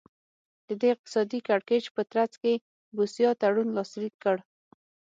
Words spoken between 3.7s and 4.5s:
لاسلیک کړ.